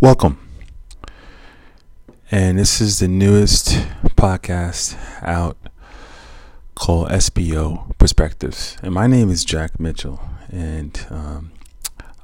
Welcome. 0.00 0.38
And 2.30 2.58
this 2.58 2.80
is 2.80 2.98
the 2.98 3.08
newest 3.08 3.68
podcast 4.16 4.98
out 5.22 5.56
called 6.74 7.08
SBO 7.08 7.96
Perspectives. 7.96 8.76
And 8.82 8.92
my 8.92 9.06
name 9.06 9.30
is 9.30 9.44
Jack 9.44 9.78
Mitchell. 9.78 10.20
And 10.50 11.06
um, 11.10 11.52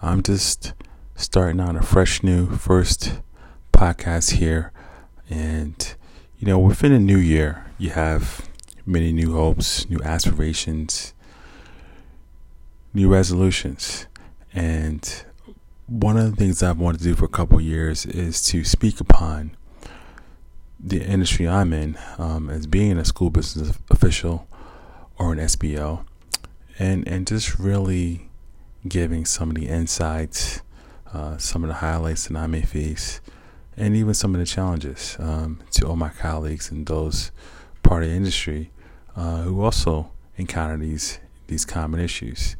I'm 0.03 0.22
just 0.22 0.75
starting 1.14 1.61
out 1.61 1.77
a 1.77 1.83
fresh 1.83 2.22
new 2.22 2.50
first 2.50 3.20
podcast 3.73 4.32
here. 4.32 4.73
And, 5.30 5.95
you 6.39 6.48
know, 6.48 6.59
within 6.59 6.93
a 6.93 6.98
new 6.98 7.18
year, 7.18 7.66
you 7.79 7.91
have 7.91 8.48
many 8.84 9.12
new 9.12 9.32
hopes, 9.32 9.89
new 9.89 10.00
aspirations, 10.02 11.14
new 12.93 13.09
resolutions. 13.09 14.07
And 14.52 15.25
one 15.91 16.16
of 16.16 16.30
the 16.30 16.36
things 16.36 16.62
I've 16.62 16.79
wanted 16.79 16.98
to 16.98 17.04
do 17.04 17.16
for 17.16 17.25
a 17.25 17.29
couple 17.29 17.61
years 17.61 18.07
is 18.07 18.44
to 18.44 18.62
speak 18.62 19.00
upon 19.00 19.57
the 20.79 21.03
industry 21.03 21.49
I'm 21.49 21.72
in 21.72 21.99
um, 22.16 22.49
as 22.49 22.68
being 22.68 22.96
a 22.96 23.04
school 23.04 23.29
business 23.29 23.76
official 23.90 24.46
or 25.18 25.32
an 25.32 25.40
SBO, 25.40 26.04
and 26.79 27.07
and 27.08 27.26
just 27.26 27.58
really 27.58 28.30
giving 28.86 29.25
some 29.25 29.50
of 29.50 29.57
the 29.57 29.66
insights, 29.66 30.63
uh, 31.13 31.36
some 31.39 31.64
of 31.64 31.68
the 31.68 31.75
highlights 31.75 32.28
that 32.28 32.36
I 32.38 32.47
may 32.47 32.62
face, 32.62 33.20
and 33.77 33.97
even 33.97 34.14
some 34.14 34.33
of 34.33 34.38
the 34.38 34.47
challenges 34.47 35.16
um, 35.19 35.61
to 35.72 35.88
all 35.88 35.97
my 35.97 36.11
colleagues 36.11 36.70
and 36.70 36.86
those 36.86 37.33
part 37.83 38.05
of 38.05 38.11
the 38.11 38.14
industry 38.14 38.70
uh, 39.16 39.42
who 39.42 39.61
also 39.61 40.12
encounter 40.36 40.77
these 40.77 41.19
these 41.48 41.64
common 41.64 41.98
issues. 41.98 42.55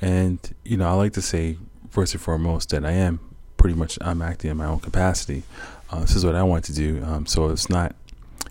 And 0.00 0.40
you 0.64 0.76
know, 0.76 0.88
I 0.88 0.92
like 0.94 1.12
to 1.12 1.22
say 1.22 1.56
first 1.94 2.12
and 2.12 2.20
foremost 2.20 2.70
that 2.70 2.84
I 2.84 2.90
am 2.90 3.20
pretty 3.56 3.76
much 3.76 3.98
I'm 4.00 4.20
acting 4.20 4.50
in 4.50 4.56
my 4.56 4.66
own 4.66 4.80
capacity. 4.80 5.44
Uh, 5.90 6.00
this 6.00 6.16
is 6.16 6.26
what 6.26 6.34
I 6.34 6.42
want 6.42 6.64
to 6.64 6.74
do. 6.74 7.00
Um, 7.04 7.24
so 7.24 7.48
it's 7.50 7.70
not 7.70 7.94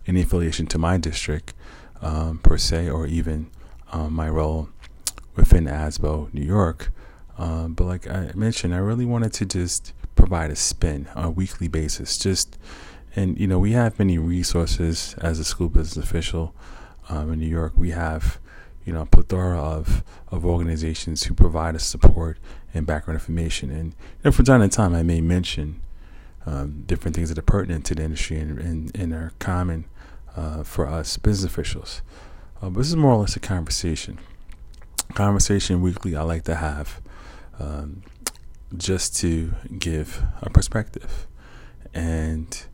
any 0.07 0.21
affiliation 0.21 0.65
to 0.67 0.77
my 0.77 0.97
district 0.97 1.53
um, 2.01 2.37
per 2.39 2.57
se, 2.57 2.89
or 2.89 3.05
even 3.05 3.51
um, 3.91 4.13
my 4.13 4.29
role 4.29 4.69
within 5.35 5.65
ASBO 5.65 6.33
New 6.33 6.41
York. 6.41 6.93
Um, 7.37 7.73
but 7.73 7.83
like 7.83 8.09
I 8.09 8.31
mentioned, 8.33 8.73
I 8.73 8.77
really 8.77 9.05
wanted 9.05 9.33
to 9.33 9.45
just 9.45 9.91
provide 10.15 10.49
a 10.49 10.55
spin 10.55 11.09
on 11.13 11.25
a 11.25 11.29
weekly 11.29 11.67
basis. 11.67 12.17
Just 12.17 12.57
and 13.13 13.37
you 13.37 13.47
know 13.47 13.59
we 13.59 13.73
have 13.73 13.99
many 13.99 14.17
resources 14.17 15.15
as 15.19 15.37
a 15.37 15.43
school 15.43 15.67
business 15.67 16.05
official 16.05 16.55
um, 17.09 17.33
in 17.33 17.39
New 17.39 17.47
York. 17.47 17.73
We 17.75 17.91
have 17.91 18.39
you 18.85 18.93
know, 18.93 19.01
a 19.01 19.05
plethora 19.05 19.59
of, 19.59 20.03
of 20.29 20.45
organizations 20.45 21.23
who 21.23 21.33
provide 21.33 21.75
us 21.75 21.85
support 21.85 22.37
and 22.73 22.85
background 22.85 23.15
information. 23.15 23.93
And 24.23 24.35
from 24.35 24.45
time 24.45 24.61
to 24.61 24.67
time, 24.67 24.93
I 24.93 25.03
may 25.03 25.21
mention 25.21 25.81
um, 26.45 26.83
different 26.85 27.15
things 27.15 27.29
that 27.29 27.37
are 27.37 27.43
pertinent 27.43 27.85
to 27.85 27.95
the 27.95 28.03
industry 28.03 28.37
and, 28.39 28.59
and, 28.59 28.95
and 28.95 29.13
are 29.13 29.31
common 29.39 29.85
uh, 30.35 30.63
for 30.63 30.87
us 30.87 31.17
business 31.17 31.49
officials. 31.51 32.01
Uh, 32.61 32.69
but 32.69 32.79
this 32.79 32.87
is 32.87 32.95
more 32.95 33.13
or 33.13 33.17
less 33.17 33.35
a 33.35 33.39
conversation. 33.39 34.19
Conversation 35.13 35.81
weekly, 35.81 36.15
I 36.15 36.23
like 36.23 36.43
to 36.45 36.55
have 36.55 37.01
um, 37.59 38.01
just 38.75 39.15
to 39.17 39.53
give 39.77 40.21
a 40.41 40.49
perspective. 40.49 41.27
And, 41.93 42.65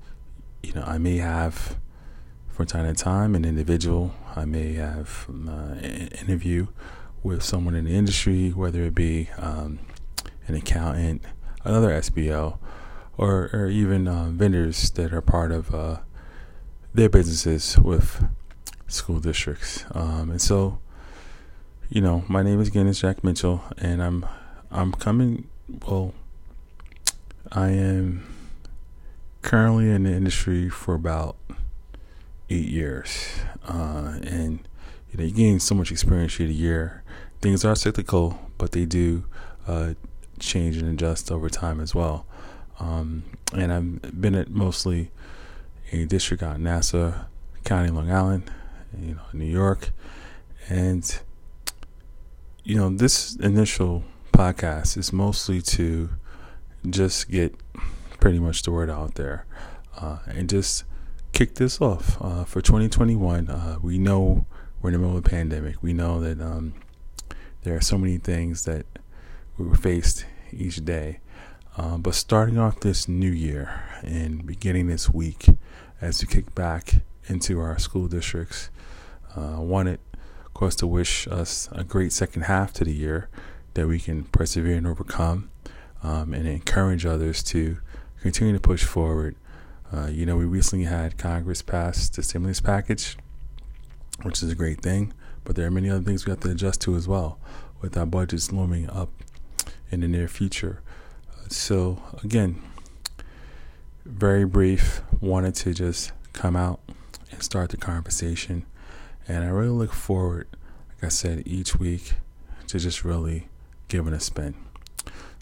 you 0.64 0.74
know, 0.74 0.84
I 0.84 0.98
may 0.98 1.18
have 1.18 1.78
from 2.48 2.66
time 2.66 2.94
to 2.94 3.04
time 3.04 3.36
an 3.36 3.46
individual. 3.46 4.14
I 4.40 4.46
may 4.46 4.76
have 4.76 5.28
uh, 5.30 5.52
an 5.82 6.08
interview 6.22 6.68
with 7.24 7.44
someone 7.44 7.76
in 7.76 7.84
the 7.84 7.94
industry, 7.94 8.52
whether 8.52 8.84
it 8.84 8.96
be 8.96 9.30
um, 9.38 9.80
an 10.48 10.56
accountant, 10.56 11.24
another 11.66 11.90
SBO, 11.90 12.58
or, 13.18 13.50
or 13.52 13.68
even 13.68 14.08
uh, 14.08 14.30
vendors 14.32 14.92
that 14.92 15.12
are 15.12 15.22
part 15.22 15.52
of 15.52 15.76
uh, 15.76 15.98
their 16.94 17.10
businesses 17.10 17.78
with 17.78 18.26
school 18.88 19.20
districts. 19.20 19.84
Um, 19.92 20.32
and 20.32 20.42
so, 20.42 20.80
you 21.90 22.00
know, 22.00 22.24
my 22.30 22.42
name 22.42 22.62
is 22.62 22.74
is 22.74 23.02
Jack 23.02 23.26
Mitchell, 23.26 23.62
and 23.78 24.02
I'm 24.02 24.26
I'm 24.72 24.94
coming. 24.94 25.50
Well, 25.86 26.14
I 27.52 27.72
am 27.72 28.24
currently 29.42 29.90
in 29.90 30.04
the 30.04 30.14
industry 30.14 30.70
for 30.70 30.94
about 30.94 31.36
eight 32.50 32.68
years, 32.68 33.40
uh, 33.68 34.18
and 34.24 34.68
you 35.12 35.18
know 35.18 35.24
you 35.24 35.32
gain 35.32 35.60
so 35.60 35.76
much 35.76 35.92
experience 35.92 36.40
year 36.40 36.48
to 36.48 36.54
year. 36.54 37.04
Things 37.42 37.64
are 37.64 37.76
cyclical, 37.76 38.40
but 38.58 38.72
they 38.72 38.86
do 38.86 39.26
uh, 39.68 39.94
change 40.40 40.78
and 40.78 40.90
adjust 40.90 41.32
over 41.32 41.50
time 41.50 41.80
as 41.80 41.96
well. 41.96 42.26
Um, 42.80 43.24
and 43.54 43.72
I've 43.72 44.22
been 44.22 44.36
at 44.36 44.50
mostly 44.50 45.12
a 45.92 46.06
district 46.06 46.44
out 46.44 46.56
in 46.56 46.64
Nassau 46.64 47.14
County, 47.64 47.90
Long 47.90 48.12
Island, 48.12 48.50
you 48.98 49.16
know, 49.16 49.22
New 49.34 49.46
York, 49.46 49.92
and 50.70 51.20
you 52.64 52.76
know 52.76 52.90
this 52.90 53.36
initial 53.38 54.04
podcast 54.32 54.98
is 54.98 55.12
mostly 55.12 55.62
to 55.62 56.10
just 56.90 57.30
get 57.30 57.56
pretty 58.20 58.40
much 58.40 58.64
the 58.64 58.72
word 58.72 58.90
out 58.90 59.16
there 59.16 59.46
uh, 59.98 60.20
and 60.28 60.50
just 60.50 60.84
kick 61.40 61.56
this 61.56 61.80
off 61.80 62.18
uh, 62.20 62.44
for 62.44 62.60
2021. 62.60 63.48
Uh, 63.48 63.78
we 63.82 63.98
know 63.98 64.46
we're 64.82 64.90
in 64.90 64.94
the 64.94 65.00
middle 65.00 65.18
of 65.18 65.26
a 65.26 65.30
pandemic. 65.30 65.82
We 65.82 65.94
know 65.94 66.20
that 66.20 66.42
um, 66.42 66.74
there 67.64 67.78
are 67.78 67.82
so 67.82 67.98
many 67.98 68.18
things 68.18 68.66
that 68.66 68.86
we 69.58 69.66
were 69.66 69.78
faced 69.78 70.26
each 70.52 70.84
day. 70.84 71.22
Uh, 71.78 71.98
but 71.98 72.16
starting 72.16 72.58
off 72.58 72.82
this 72.82 73.08
new 73.08 73.32
year 73.32 73.84
and 74.04 74.46
beginning 74.46 74.88
this 74.88 75.10
week, 75.10 75.46
as 76.02 76.22
we 76.22 76.28
kick 76.28 76.54
back 76.56 76.96
into 77.28 77.58
our 77.62 77.80
school 77.80 78.10
districts, 78.10 78.70
I 79.34 79.60
wanted, 79.60 80.02
of 80.46 80.54
course, 80.54 80.76
to 80.76 80.88
wish 80.88 81.26
us 81.30 81.70
a 81.72 81.86
great 81.86 82.12
second 82.12 82.42
half 82.42 82.74
to 82.74 82.84
the 82.84 82.94
year 82.94 83.30
that 83.76 83.88
we 83.88 84.02
can 84.02 84.26
persevere 84.26 84.76
and 84.76 84.86
overcome, 84.86 85.52
um, 86.04 86.34
and 86.34 86.46
encourage 86.46 87.06
others 87.06 87.42
to 87.44 87.78
continue 88.20 88.52
to 88.52 88.60
push 88.60 88.84
forward 88.84 89.38
uh, 89.92 90.08
you 90.08 90.26
know, 90.26 90.38
we 90.38 90.46
recently 90.46 90.86
had 90.86 91.18
Congress 91.18 91.62
pass 91.62 92.10
the 92.10 92.22
stimulus 92.22 92.62
package, 92.62 93.18
which 94.22 94.44
is 94.44 94.52
a 94.52 94.56
great 94.56 94.82
thing, 94.82 95.14
but 95.44 95.56
there 95.56 95.66
are 95.66 95.72
many 95.72 95.90
other 95.90 96.04
things 96.04 96.26
we 96.26 96.30
have 96.30 96.40
to 96.42 96.52
adjust 96.52 96.82
to 96.82 96.96
as 96.96 97.08
well 97.08 97.40
with 97.82 97.98
our 97.98 98.06
budgets 98.06 98.52
looming 98.52 98.90
up 98.90 99.10
in 99.90 100.02
the 100.02 100.08
near 100.08 100.28
future. 100.28 100.82
Uh, 101.32 101.48
so, 101.50 102.02
again, 102.24 102.62
very 104.06 104.46
brief, 104.46 105.02
wanted 105.22 105.56
to 105.56 105.74
just 105.74 106.12
come 106.34 106.56
out 106.56 106.80
and 107.32 107.42
start 107.42 107.70
the 107.70 107.78
conversation. 107.78 108.66
And 109.28 109.44
I 109.44 109.48
really 109.48 109.70
look 109.70 109.94
forward, 109.94 110.48
like 110.96 111.06
I 111.06 111.10
said, 111.10 111.44
each 111.46 111.76
week 111.78 112.14
to 112.68 112.78
just 112.78 113.04
really 113.04 113.48
giving 113.88 114.14
a 114.14 114.20
spin. 114.20 114.56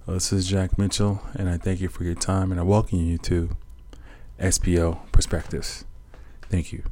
This 0.08 0.32
is 0.32 0.48
Jack 0.48 0.78
Mitchell, 0.78 1.22
and 1.34 1.50
I 1.50 1.58
thank 1.58 1.82
you 1.82 1.90
for 1.90 2.06
your 2.06 2.16
time, 2.16 2.52
and 2.52 2.62
I 2.62 2.64
welcome 2.64 3.00
you 3.00 3.18
to 3.18 3.50
SBO 4.40 5.00
perspectives. 5.12 5.86
Thank 6.50 6.72
you. 6.72 6.84